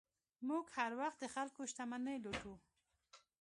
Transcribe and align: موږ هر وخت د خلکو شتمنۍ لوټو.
موږ 0.47 0.65
هر 0.77 0.91
وخت 1.01 1.17
د 1.21 1.25
خلکو 1.35 1.61
شتمنۍ 1.71 2.17
لوټو. 2.23 2.53